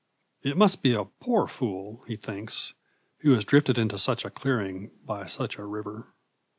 [0.41, 2.73] It must be a poor fool, he thinks,
[3.19, 6.15] who has drifted into such a clearing by such a river!